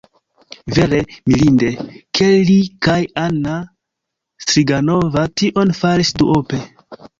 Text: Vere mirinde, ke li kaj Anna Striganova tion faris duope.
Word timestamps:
Vere 0.77 1.01
mirinde, 1.31 1.69
ke 2.21 2.29
li 2.47 2.55
kaj 2.87 2.97
Anna 3.25 3.59
Striganova 4.49 5.29
tion 5.43 5.77
faris 5.85 6.15
duope. 6.23 6.65